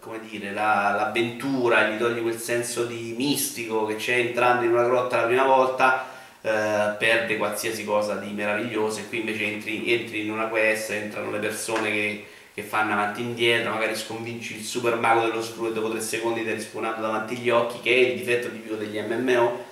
come 0.00 0.18
dire, 0.28 0.52
la, 0.52 0.94
l'avventura, 0.96 1.88
gli 1.88 1.96
togli 1.96 2.22
quel 2.22 2.38
senso 2.38 2.84
di 2.86 3.14
mistico 3.16 3.86
che 3.86 3.94
c'è 3.94 4.16
entrando 4.16 4.64
in 4.64 4.72
una 4.72 4.82
grotta 4.82 5.20
la 5.20 5.26
prima 5.26 5.44
volta, 5.44 6.08
eh, 6.40 6.94
perde 6.98 7.36
qualsiasi 7.36 7.84
cosa 7.84 8.16
di 8.16 8.32
meraviglioso 8.32 8.98
e 8.98 9.08
qui 9.08 9.20
invece 9.20 9.44
entri, 9.44 9.92
entri 9.92 10.24
in 10.24 10.32
una 10.32 10.46
quest, 10.46 10.90
entrano 10.90 11.30
le 11.30 11.38
persone 11.38 11.90
che, 11.92 12.26
che, 12.52 12.62
fanno 12.62 12.92
avanti 12.92 13.20
e 13.20 13.24
indietro, 13.24 13.72
magari 13.72 13.94
sconvinci 13.94 14.56
il 14.56 14.64
super 14.64 14.96
mago 14.96 15.20
dello 15.20 15.42
screw 15.42 15.66
e 15.66 15.72
dopo 15.72 15.90
tre 15.90 16.00
secondi 16.00 16.42
ti 16.42 16.50
risponando 16.50 17.00
davanti 17.00 17.34
agli 17.34 17.50
occhi, 17.50 17.80
che 17.80 17.94
è 17.94 18.08
il 18.10 18.16
difetto 18.16 18.50
tipico 18.50 18.74
degli 18.74 18.98
MMO. 18.98 19.64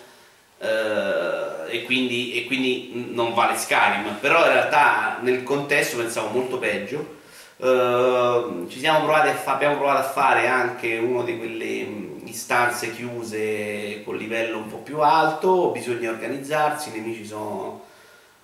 Eh, 0.59 1.44
e 1.75 1.83
quindi, 1.83 2.35
e 2.35 2.47
quindi, 2.47 3.11
non 3.13 3.35
vale 3.35 3.57
Skyrim, 3.57 4.19
però 4.21 4.47
in 4.47 4.53
realtà 4.53 5.19
nel 5.23 5.43
contesto 5.43 5.97
pensavo 5.97 6.29
molto 6.29 6.59
peggio. 6.59 7.23
Uh, 7.57 8.69
ci 8.69 8.79
siamo 8.79 9.01
provati 9.01 9.29
a 9.29 9.35
fa- 9.35 9.55
abbiamo 9.55 9.77
provato 9.77 9.99
a 9.99 10.11
fare 10.11 10.47
anche 10.47 10.99
una 10.99 11.23
di 11.23 11.37
quelle 11.37 11.87
istanze 12.25 12.93
chiuse 12.93 14.03
con 14.05 14.17
livello 14.17 14.59
un 14.59 14.69
po' 14.69 14.79
più 14.79 15.01
alto, 15.01 15.71
bisogna 15.71 16.11
organizzarsi, 16.11 16.91
i 16.91 16.93
nemici 16.93 17.25
sono, 17.25 17.83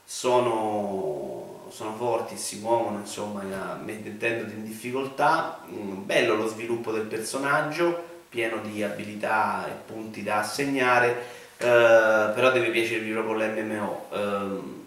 sono, 0.05 1.69
sono 1.71 1.95
forti, 1.97 2.37
si 2.37 2.59
muovono, 2.59 2.99
insomma, 2.99 3.43
mettendoti 3.81 4.55
in 4.55 4.65
difficoltà. 4.65 5.61
Mm, 5.71 6.05
bello 6.05 6.35
lo 6.35 6.49
sviluppo 6.49 6.91
del 6.91 7.07
personaggio, 7.07 8.09
pieno 8.29 8.59
di 8.61 8.83
abilità 8.83 9.69
e 9.69 9.73
punti 9.87 10.25
da 10.25 10.39
assegnare 10.39 11.39
Uh, 11.61 12.33
però 12.33 12.51
deve 12.53 12.71
piacervi 12.71 13.11
proprio 13.11 13.35
l'MMO. 13.35 14.07
Uh, 14.09 14.17
ehm, 14.17 14.85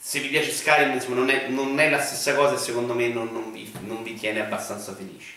se 0.00 0.20
vi 0.20 0.28
piace 0.28 0.50
Skyrim 0.50 0.98
non 1.08 1.28
è, 1.28 1.48
non 1.48 1.78
è, 1.78 1.90
la 1.90 2.00
stessa 2.00 2.34
cosa 2.34 2.54
e 2.54 2.58
secondo 2.58 2.94
me 2.94 3.08
non, 3.08 3.28
non, 3.30 3.52
vi, 3.52 3.70
non, 3.80 4.02
vi, 4.02 4.14
tiene 4.14 4.40
abbastanza 4.40 4.94
felici. 4.94 5.34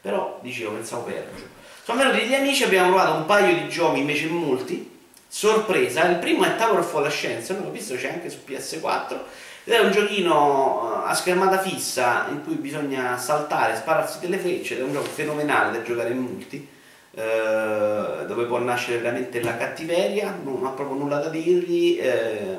Però 0.00 0.40
dicevo, 0.42 0.72
pensavo 0.72 1.02
peggio. 1.02 1.60
Sono 1.84 1.98
venuti 1.98 2.18
degli 2.18 2.34
amici, 2.34 2.64
abbiamo 2.64 2.88
provato 2.88 3.12
un 3.14 3.24
paio 3.26 3.54
di 3.54 3.68
giochi 3.68 4.00
invece 4.00 4.26
in 4.26 4.34
multi. 4.34 4.90
Sorpresa, 5.28 6.04
il 6.06 6.16
primo 6.16 6.44
è 6.44 6.56
Tower 6.56 6.80
of 6.80 6.92
la 7.00 7.08
Scienza, 7.08 7.54
non 7.54 7.64
l'ho 7.64 7.70
visto 7.70 7.94
c'è 7.94 8.12
anche 8.12 8.28
su 8.28 8.38
PS4. 8.44 9.18
Ed 9.64 9.72
è 9.72 9.78
un 9.78 9.92
giochino 9.92 11.04
eh, 11.04 11.10
a 11.10 11.14
schermata 11.14 11.60
fissa 11.60 12.26
in 12.28 12.42
cui 12.42 12.56
bisogna 12.56 13.16
saltare, 13.16 13.76
spararsi 13.76 14.18
delle 14.18 14.38
frecce, 14.38 14.74
ed 14.74 14.80
è 14.80 14.82
un 14.82 14.92
gioco 14.92 15.06
fenomenale 15.06 15.78
da 15.78 15.84
giocare 15.84 16.10
in 16.10 16.18
multi 16.18 16.80
eh, 17.14 18.24
dove 18.26 18.44
può 18.46 18.58
nascere 18.58 18.98
veramente 18.98 19.42
la 19.42 19.56
cattiveria, 19.56 20.38
non 20.42 20.64
ha 20.64 20.70
proprio 20.70 20.96
nulla 20.96 21.18
da 21.18 21.28
dirgli, 21.28 21.98
eh, 22.00 22.56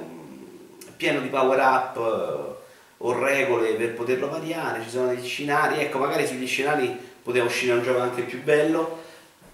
pieno 0.95 1.21
di 1.21 1.27
power 1.27 1.59
up 1.59 1.97
eh, 1.97 2.61
o 2.97 3.19
regole 3.19 3.73
per 3.73 3.93
poterlo 3.93 4.29
variare, 4.29 4.83
ci 4.83 4.89
sono 4.89 5.07
degli 5.07 5.25
scenari, 5.25 5.79
ecco 5.79 5.97
magari 5.97 6.27
sugli 6.27 6.47
scenari 6.47 6.97
poteva 7.23 7.45
uscire 7.45 7.73
un 7.73 7.83
gioco 7.83 7.99
anche 7.99 8.21
più 8.21 8.41
bello, 8.43 9.01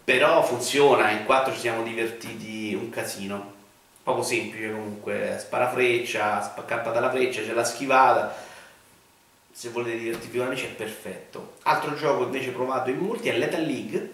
però 0.03 0.43
funziona, 0.43 1.11
in 1.11 1.25
quattro 1.25 1.53
ci 1.53 1.59
siamo 1.59 1.83
divertiti 1.83 2.73
un 2.73 2.89
casino, 2.89 3.53
poco 4.03 4.21
semplice 4.21 4.71
comunque, 4.71 5.37
sparafreccia, 5.39 6.41
spaccappa 6.41 6.91
dalla 6.91 7.09
freccia, 7.09 7.41
c'è 7.41 7.53
la 7.53 7.63
schivata, 7.63 8.35
se 9.51 9.69
volete 9.69 9.97
divertirvi 9.97 10.37
con 10.37 10.47
amici 10.47 10.65
è 10.65 10.69
perfetto. 10.69 11.53
Altro 11.63 11.95
gioco 11.95 12.23
invece 12.23 12.49
provato 12.49 12.89
in 12.89 12.97
multi 12.97 13.29
è 13.29 13.37
Lethal 13.37 13.61
League, 13.61 14.13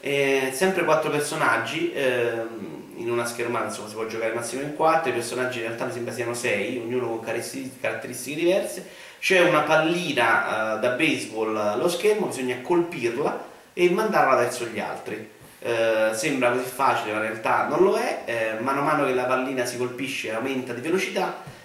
eh, 0.00 0.50
sempre 0.54 0.84
quattro 0.84 1.10
personaggi 1.10 1.92
ehm, 1.92 2.80
in 2.96 3.10
una 3.10 3.24
schermata, 3.24 3.66
insomma 3.66 3.88
si 3.88 3.94
può 3.94 4.06
giocare 4.06 4.34
massimo 4.34 4.62
in 4.62 4.74
quattro, 4.74 5.10
i 5.10 5.14
personaggi 5.14 5.58
in 5.58 5.64
realtà 5.64 5.86
mi 5.86 5.92
sembra 5.92 6.12
siano 6.12 6.34
sei, 6.34 6.78
ognuno 6.78 7.08
con 7.08 7.20
caratteristiche 7.20 8.38
diverse, 8.38 8.86
c'è 9.18 9.40
una 9.40 9.60
pallina 9.60 10.76
uh, 10.76 10.80
da 10.80 10.90
baseball 10.90 11.56
allo 11.56 11.88
schermo, 11.88 12.26
bisogna 12.26 12.60
colpirla 12.62 13.48
e 13.72 13.90
mandarla 13.90 14.36
verso 14.36 14.64
gli 14.64 14.80
altri. 14.80 15.38
Uh, 15.60 16.14
sembra 16.14 16.50
così 16.50 16.64
facile, 16.64 17.12
ma 17.12 17.18
in 17.18 17.24
realtà 17.24 17.66
non 17.68 17.82
lo 17.82 17.96
è, 17.96 18.56
uh, 18.58 18.62
mano 18.62 18.80
a 18.80 18.84
mano 18.84 19.04
che 19.04 19.12
la 19.12 19.24
pallina 19.24 19.66
si 19.66 19.76
colpisce 19.76 20.32
aumenta 20.32 20.72
di 20.72 20.80
velocità, 20.80 21.58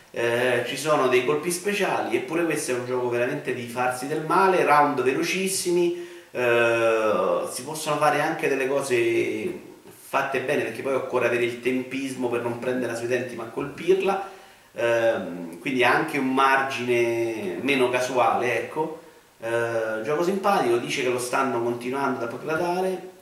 ci 0.65 0.77
sono 0.77 1.09
dei 1.09 1.25
colpi 1.25 1.51
speciali, 1.51 2.15
eppure 2.15 2.45
questo 2.45 2.71
è 2.71 2.75
un 2.75 2.85
gioco 2.85 3.09
veramente 3.09 3.53
di 3.53 3.67
farsi 3.67 4.07
del 4.07 4.23
male, 4.25 4.63
round 4.63 5.03
velocissimi, 5.03 6.14
eh, 6.35 7.47
si 7.49 7.63
possono 7.63 7.95
fare 7.95 8.19
anche 8.19 8.49
delle 8.49 8.67
cose 8.67 9.57
fatte 9.87 10.41
bene 10.41 10.63
perché 10.63 10.81
poi 10.81 10.93
occorre 10.93 11.27
avere 11.27 11.45
il 11.45 11.61
tempismo 11.61 12.27
per 12.27 12.41
non 12.41 12.59
prendere 12.59 12.95
sui 12.95 13.07
denti 13.07 13.35
ma 13.35 13.45
colpirla. 13.45 14.33
Uh, 14.75 15.57
quindi 15.59 15.85
anche 15.85 16.17
un 16.17 16.33
margine 16.33 17.59
meno 17.61 17.89
casuale 17.89 18.57
ecco. 18.57 18.99
Uh, 19.37 20.01
gioco 20.03 20.23
simpatico 20.23 20.75
dice 20.77 21.03
che 21.03 21.09
lo 21.09 21.19
stanno 21.19 21.63
continuando 21.63 22.25
ad 22.25 22.33
upgradare 22.33 23.13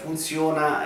funziona 0.00 0.84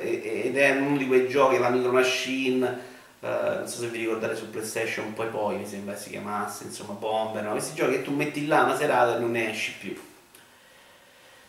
ed 0.00 0.56
è 0.56 0.70
uno 0.76 0.96
di 0.96 1.06
quei 1.06 1.28
giochi 1.28 1.58
la 1.58 1.68
micro 1.68 1.92
machine 1.92 2.92
Uh, 3.24 3.60
non 3.60 3.68
so 3.68 3.80
se 3.80 3.86
vi 3.86 3.96
ricordate 3.96 4.36
su 4.36 4.50
PlayStation, 4.50 5.14
poi 5.14 5.28
poi 5.28 5.56
mi 5.56 5.66
sembra 5.66 5.96
si 5.96 6.10
chiamasse, 6.10 6.64
insomma, 6.64 6.92
Bomber, 6.92 7.42
no? 7.42 7.52
questi 7.52 7.74
giochi 7.74 7.92
che 7.92 8.02
tu 8.02 8.12
metti 8.12 8.46
là 8.46 8.64
una 8.64 8.76
serata 8.76 9.16
e 9.16 9.18
non 9.18 9.30
ne 9.30 9.48
esci 9.48 9.72
più. 9.80 9.98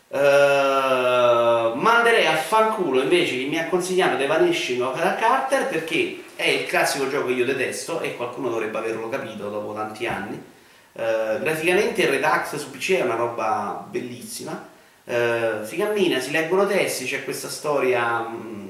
Uh, 0.08 1.76
manderei 1.76 2.26
a 2.26 2.36
fanculo 2.36 3.02
invece 3.02 3.36
chi 3.36 3.44
mi 3.44 3.58
ha 3.58 3.66
consigliato 3.66 4.16
The 4.16 4.26
Vanishing 4.26 4.80
of 4.80 4.98
Carter 5.18 5.68
perché 5.68 6.22
è 6.34 6.48
il 6.48 6.66
classico 6.66 7.10
gioco 7.10 7.26
che 7.26 7.32
io 7.32 7.44
detesto 7.44 8.00
e 8.00 8.16
qualcuno 8.16 8.48
dovrebbe 8.48 8.78
averlo 8.78 9.10
capito 9.10 9.50
dopo 9.50 9.74
tanti 9.74 10.06
anni. 10.06 10.42
Uh, 10.92 11.38
graficamente 11.40 12.00
il 12.04 12.08
Redux 12.08 12.56
su 12.56 12.70
PC 12.70 12.92
è 12.92 13.02
una 13.02 13.16
roba 13.16 13.86
bellissima. 13.86 14.66
si 15.04 15.76
cammina, 15.76 16.20
si 16.20 16.30
leggono 16.30 16.66
testi, 16.66 17.04
c'è 17.04 17.22
questa 17.22 17.50
storia. 17.50 18.20
Mh, 18.20 18.65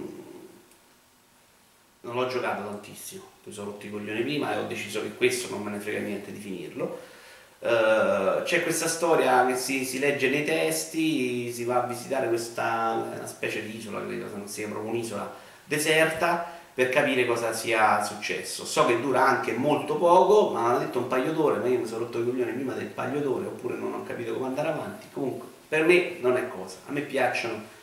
non 2.06 2.14
l'ho 2.14 2.28
giocato 2.28 2.62
tantissimo, 2.62 3.22
mi 3.44 3.52
sono 3.52 3.70
rotto 3.70 3.86
i 3.86 3.90
coglioni 3.90 4.22
prima 4.22 4.54
e 4.54 4.58
ho 4.58 4.66
deciso 4.66 5.02
che 5.02 5.14
questo 5.14 5.50
non 5.50 5.62
me 5.62 5.72
ne 5.72 5.80
frega 5.80 5.98
niente 5.98 6.32
di 6.32 6.38
finirlo. 6.38 7.14
Uh, 7.58 8.42
c'è 8.42 8.62
questa 8.62 8.86
storia 8.86 9.44
che 9.46 9.56
si, 9.56 9.84
si, 9.84 9.98
legge 9.98 10.28
nei 10.28 10.44
testi, 10.44 11.52
si 11.52 11.64
va 11.64 11.82
a 11.82 11.86
visitare 11.86 12.28
questa 12.28 13.10
una 13.16 13.26
specie 13.26 13.62
di 13.64 13.76
isola, 13.76 14.04
credo 14.04 14.28
se 14.28 14.36
non 14.36 14.46
sia 14.46 14.68
proprio 14.68 14.90
un'isola 14.90 15.34
deserta, 15.64 16.54
per 16.72 16.90
capire 16.90 17.24
cosa 17.24 17.52
sia 17.52 18.04
successo. 18.04 18.64
So 18.66 18.84
che 18.84 19.00
dura 19.00 19.26
anche 19.26 19.52
molto 19.52 19.96
poco, 19.96 20.50
ma 20.50 20.66
hanno 20.66 20.78
detto 20.80 20.98
un 20.98 21.08
paio 21.08 21.32
d'ore, 21.32 21.58
ma 21.58 21.66
io 21.66 21.78
mi 21.78 21.86
sono 21.86 22.04
rotto 22.04 22.20
i 22.20 22.24
coglioni 22.24 22.52
prima 22.52 22.74
del 22.74 22.86
paio 22.86 23.20
d'ore, 23.20 23.46
oppure 23.46 23.76
non 23.76 23.94
ho 23.94 24.04
capito 24.04 24.34
come 24.34 24.46
andare 24.46 24.68
avanti. 24.68 25.06
Comunque, 25.12 25.48
per 25.68 25.84
me 25.84 26.18
non 26.20 26.36
è 26.36 26.46
cosa. 26.48 26.76
A 26.86 26.92
me 26.92 27.00
piacciono 27.00 27.74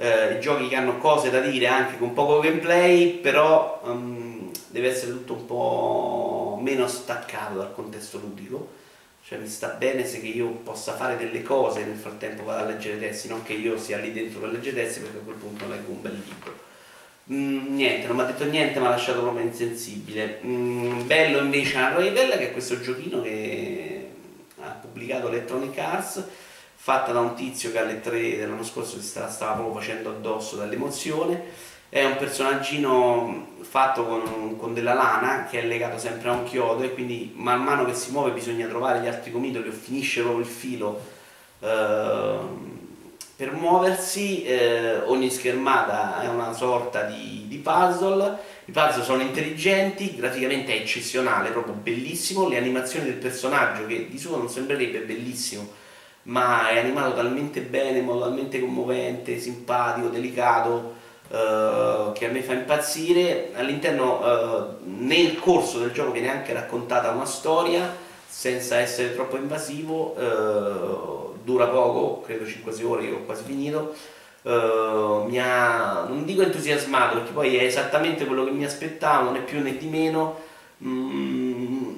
eh, 0.00 0.34
i 0.34 0.40
giochi 0.40 0.68
che 0.68 0.76
hanno 0.76 0.98
cose 0.98 1.28
da 1.28 1.40
dire 1.40 1.66
anche 1.66 1.98
con 1.98 2.12
poco 2.12 2.38
gameplay, 2.38 3.14
però 3.14 3.80
um, 3.82 4.48
deve 4.68 4.90
essere 4.90 5.10
tutto 5.10 5.32
un 5.32 5.44
po' 5.44 6.58
meno 6.62 6.86
staccato 6.86 7.56
dal 7.56 7.74
contesto 7.74 8.18
ludico. 8.18 8.76
Cioè 9.24 9.38
mi 9.38 9.48
sta 9.48 9.68
bene 9.70 10.06
se 10.06 10.18
io 10.18 10.46
possa 10.46 10.94
fare 10.94 11.16
delle 11.16 11.42
cose 11.42 11.84
nel 11.84 11.96
frattempo 11.96 12.44
vado 12.44 12.62
a 12.62 12.66
leggere 12.66 12.98
testi, 12.98 13.28
non 13.28 13.42
che 13.42 13.54
io 13.54 13.76
sia 13.76 13.98
lì 13.98 14.12
dentro 14.12 14.40
per 14.40 14.50
leggere 14.50 14.76
testi 14.76 15.00
perché 15.00 15.18
a 15.18 15.22
quel 15.22 15.36
punto 15.36 15.68
leggo 15.68 15.90
un 15.90 16.00
bel 16.00 16.22
libro. 16.24 16.66
Mm, 17.30 17.74
niente, 17.74 18.06
non 18.06 18.16
mi 18.16 18.22
ha 18.22 18.26
detto 18.26 18.44
niente, 18.44 18.78
mi 18.78 18.86
ha 18.86 18.90
lasciato 18.90 19.20
proprio 19.20 19.44
insensibile. 19.44 20.40
Mm, 20.44 21.06
bello 21.06 21.40
invece 21.40 21.76
Unravel, 21.76 22.14
che 22.14 22.48
è 22.48 22.52
questo 22.52 22.80
giochino 22.80 23.20
che 23.20 24.10
ha 24.60 24.70
pubblicato 24.80 25.28
Electronic 25.28 25.76
Arts 25.76 26.24
fatta 26.80 27.10
da 27.10 27.18
un 27.18 27.34
tizio 27.34 27.72
che 27.72 27.78
alle 27.80 28.00
3 28.00 28.36
dell'anno 28.38 28.62
scorso 28.62 28.98
si 28.98 29.06
stava, 29.06 29.28
stava 29.28 29.54
proprio 29.54 29.74
facendo 29.74 30.10
addosso 30.10 30.56
dall'emozione. 30.56 31.66
È 31.90 32.04
un 32.04 32.16
personaggino 32.16 33.48
fatto 33.60 34.06
con, 34.06 34.56
con, 34.56 34.74
della 34.74 34.94
lana 34.94 35.46
che 35.50 35.60
è 35.60 35.66
legato 35.66 35.98
sempre 35.98 36.28
a 36.28 36.32
un 36.32 36.44
chiodo 36.44 36.84
e 36.84 36.94
quindi 36.94 37.32
man 37.34 37.62
mano 37.62 37.84
che 37.84 37.94
si 37.94 38.12
muove 38.12 38.30
bisogna 38.30 38.68
trovare 38.68 39.00
gli 39.00 39.06
altri 39.06 39.32
comitoli 39.32 39.68
o 39.68 39.72
finisce 39.72 40.20
proprio 40.20 40.44
il 40.44 40.50
filo 40.50 41.00
eh, 41.60 42.38
per 43.36 43.52
muoversi. 43.52 44.44
Eh, 44.44 44.98
ogni 45.06 45.30
schermata 45.30 46.22
è 46.22 46.28
una 46.28 46.52
sorta 46.52 47.02
di, 47.02 47.46
di 47.48 47.56
puzzle. 47.56 48.38
I 48.66 48.70
puzzle 48.70 49.02
sono 49.02 49.22
intelligenti, 49.22 50.14
graficamente 50.14 50.72
è 50.72 50.76
eccezionale, 50.76 51.50
proprio 51.50 51.74
bellissimo. 51.74 52.48
Le 52.48 52.56
animazioni 52.56 53.06
del 53.06 53.16
personaggio 53.16 53.84
che 53.86 54.08
di 54.08 54.18
suo 54.18 54.36
non 54.36 54.48
sembrerebbe 54.48 55.00
bellissimo 55.00 55.86
ma 56.28 56.68
è 56.68 56.78
animato 56.78 57.14
talmente 57.14 57.60
bene, 57.60 57.98
in 57.98 58.04
modo 58.04 58.20
talmente 58.20 58.60
commovente, 58.60 59.38
simpatico, 59.38 60.08
delicato, 60.08 60.94
eh, 61.30 62.10
che 62.14 62.26
a 62.26 62.30
me 62.30 62.42
fa 62.42 62.52
impazzire. 62.52 63.50
All'interno, 63.54 64.24
eh, 64.24 64.64
nel 64.84 65.38
corso 65.38 65.78
del 65.78 65.92
gioco 65.92 66.12
viene 66.12 66.30
anche 66.30 66.52
raccontata 66.52 67.10
una 67.10 67.24
storia, 67.24 67.94
senza 68.26 68.76
essere 68.76 69.14
troppo 69.14 69.36
invasivo, 69.36 70.14
eh, 70.16 71.36
dura 71.42 71.66
poco, 71.66 72.20
credo 72.20 72.44
5-6 72.44 72.84
ore, 72.84 73.04
io 73.04 73.16
ho 73.16 73.24
quasi 73.24 73.44
finito. 73.44 73.94
Uh, 74.40 75.24
mi 75.28 75.38
ha, 75.40 76.04
non 76.08 76.24
dico 76.24 76.42
entusiasmato 76.42 77.16
perché 77.16 77.32
poi 77.32 77.56
è 77.56 77.64
esattamente 77.64 78.24
quello 78.24 78.44
che 78.44 78.52
mi 78.52 78.64
aspettavo, 78.64 79.30
né 79.30 79.40
più 79.40 79.60
né 79.60 79.76
di 79.76 79.86
meno. 79.86 80.40
Mm, 80.82 81.94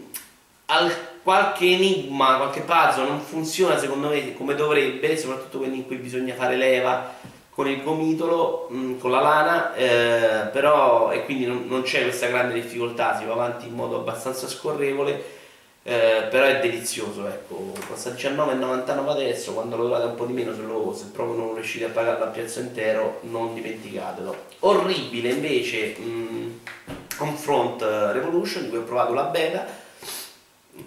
al 0.66 0.90
qualche 1.23 1.67
enigma, 1.67 2.37
qualche 2.37 2.61
puzzle 2.61 3.07
non 3.07 3.21
funziona 3.21 3.79
secondo 3.79 4.09
me 4.09 4.35
come 4.35 4.55
dovrebbe, 4.55 5.17
soprattutto 5.17 5.59
quelli 5.59 5.77
in 5.77 5.87
cui 5.87 5.97
bisogna 5.97 6.35
fare 6.35 6.57
leva 6.57 7.15
con 7.61 7.69
il 7.69 7.83
gomitolo, 7.83 8.69
mm, 8.73 8.99
con 8.99 9.11
la 9.11 9.21
lana, 9.21 9.75
eh, 9.75 10.47
però 10.50 11.11
e 11.12 11.25
quindi 11.25 11.45
non, 11.45 11.67
non, 11.69 11.83
c'è 11.83 12.05
questa 12.05 12.29
grande 12.29 12.55
difficoltà, 12.55 13.19
si 13.19 13.27
va 13.27 13.35
avanti 13.35 13.67
in 13.67 13.75
modo 13.75 13.97
abbastanza 13.97 14.49
scorrevole, 14.49 15.39
eh, 15.83 16.27
però 16.31 16.47
è 16.47 16.61
delizioso, 16.61 17.27
ecco, 17.27 17.73
costa 17.87 18.11
19,99 18.11 19.09
adesso, 19.09 19.53
quando 19.53 19.77
lo 19.77 19.85
trovate 19.85 20.07
un 20.07 20.15
po' 20.15 20.25
di 20.25 20.33
meno 20.33 20.55
se, 20.55 20.62
lo, 20.62 20.95
se 20.97 21.07
proprio 21.12 21.37
non 21.37 21.55
riuscite 21.55 21.85
a 21.87 21.89
pagarlo 21.91 22.25
a 22.25 22.29
prezzo 22.29 22.61
intero 22.61 23.19
non 23.23 23.53
dimenticatelo. 23.53 24.35
Orribile 24.61 25.29
invece 25.31 25.97
mh, 25.99 26.09
mm, 26.09 26.50
Confront 27.17 27.83
Revolution, 27.83 28.62
di 28.62 28.69
cui 28.71 28.79
ho 28.79 28.85
provato 28.85 29.12
la 29.12 29.25
beta, 29.25 29.67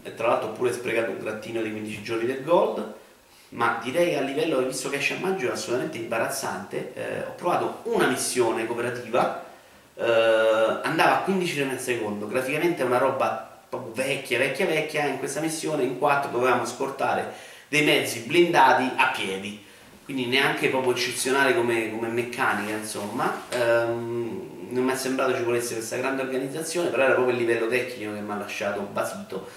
e 0.01 0.15
tra 0.15 0.27
l'altro 0.27 0.50
ho 0.50 0.51
pure 0.53 0.71
sprecato 0.71 1.12
un 1.12 1.19
grattino 1.19 1.62
di 1.62 1.71
15 1.71 2.01
giorni 2.01 2.25
del 2.25 2.43
gold 2.43 3.01
ma 3.53 3.79
direi 3.83 4.15
a 4.15 4.21
livello, 4.21 4.65
visto 4.65 4.89
che 4.89 4.97
esce 4.97 5.15
a 5.15 5.19
maggio, 5.19 5.47
è 5.47 5.51
assolutamente 5.51 5.97
imbarazzante. 5.97 6.93
Eh, 6.95 7.19
ho 7.21 7.33
provato 7.35 7.81
una 7.83 8.07
missione 8.07 8.65
cooperativa, 8.65 9.43
eh, 9.95 10.79
andava 10.83 11.19
a 11.19 11.21
15 11.21 11.53
frame 11.55 11.71
al 11.73 11.79
secondo, 11.79 12.27
graficamente 12.27 12.81
è 12.81 12.85
una 12.85 12.97
roba 12.97 13.62
vecchia, 13.93 14.39
vecchia, 14.39 14.65
vecchia. 14.65 15.05
In 15.05 15.19
questa 15.19 15.39
missione 15.39 15.83
in 15.83 16.00
4 16.00 16.31
dovevamo 16.31 16.65
scortare 16.65 17.31
dei 17.67 17.83
mezzi 17.83 18.21
blindati 18.21 18.91
a 18.95 19.12
piedi, 19.15 19.63
quindi 20.03 20.25
neanche 20.25 20.69
proprio 20.69 20.93
eccezionale 20.93 21.53
come, 21.55 21.91
come 21.91 22.07
meccanica, 22.07 22.73
insomma. 22.73 23.43
Um, 23.55 24.51
non 24.69 24.85
mi 24.85 24.91
è 24.91 24.95
sembrato 24.95 25.35
ci 25.35 25.43
volesse 25.43 25.75
questa 25.75 25.97
grande 25.97 26.23
organizzazione, 26.23 26.89
però 26.89 27.03
era 27.03 27.13
proprio 27.13 27.35
il 27.35 27.39
livello 27.39 27.67
tecnico 27.67 28.13
che 28.13 28.21
mi 28.21 28.31
ha 28.31 28.38
lasciato 28.38 28.81
basito 28.81 29.47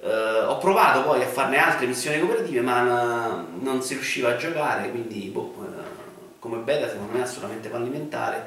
Uh, 0.00 0.48
ho 0.48 0.58
provato 0.58 1.02
poi 1.02 1.22
a 1.22 1.26
farne 1.26 1.58
altre 1.58 1.86
missioni 1.86 2.20
cooperative, 2.20 2.60
ma 2.60 2.82
uh, 2.82 3.62
non 3.64 3.82
si 3.82 3.94
riusciva 3.94 4.30
a 4.30 4.36
giocare, 4.36 4.90
quindi 4.90 5.28
boh, 5.28 5.54
uh, 5.56 5.64
come 6.38 6.58
beta 6.58 6.88
secondo 6.88 7.12
me 7.12 7.18
è 7.18 7.22
assolutamente 7.22 7.68
fallimentare. 7.68 8.46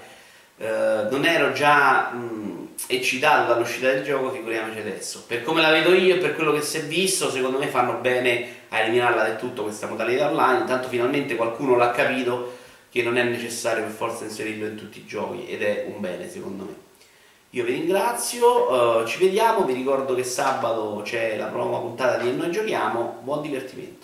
eh, 0.61 1.07
non 1.09 1.25
ero 1.25 1.51
già 1.53 2.11
mh, 2.11 2.69
eccitato 2.87 3.51
dall'uscita 3.51 3.91
del 3.91 4.03
gioco, 4.03 4.31
figuriamoci 4.31 4.79
adesso. 4.79 5.23
Per 5.25 5.41
come 5.43 5.61
la 5.61 5.71
vedo 5.71 5.93
io 5.93 6.15
e 6.15 6.17
per 6.19 6.35
quello 6.35 6.53
che 6.53 6.61
si 6.61 6.77
è 6.77 6.83
visto, 6.83 7.31
secondo 7.31 7.57
me 7.57 7.67
fanno 7.67 7.93
bene 7.93 8.47
a 8.69 8.79
eliminarla 8.79 9.23
del 9.23 9.37
tutto 9.37 9.63
questa 9.63 9.87
modalità 9.87 10.29
online, 10.29 10.59
intanto 10.59 10.87
finalmente 10.87 11.35
qualcuno 11.35 11.75
l'ha 11.75 11.91
capito 11.91 12.57
che 12.91 13.01
non 13.01 13.17
è 13.17 13.23
necessario 13.23 13.83
per 13.83 13.91
forza 13.91 14.23
inserirlo 14.25 14.67
in 14.67 14.75
tutti 14.75 14.99
i 14.99 15.05
giochi 15.05 15.47
ed 15.47 15.63
è 15.63 15.85
un 15.87 15.99
bene 15.99 16.29
secondo 16.29 16.63
me. 16.63 16.89
Io 17.53 17.65
vi 17.65 17.73
ringrazio, 17.73 19.01
uh, 19.01 19.05
ci 19.05 19.19
vediamo, 19.19 19.65
vi 19.65 19.73
ricordo 19.73 20.15
che 20.15 20.23
sabato 20.23 21.01
c'è 21.03 21.35
la 21.35 21.47
prova 21.47 21.79
puntata 21.79 22.15
di 22.17 22.29
E 22.29 22.31
Noi 22.31 22.49
Giochiamo, 22.49 23.17
buon 23.23 23.41
divertimento. 23.41 23.99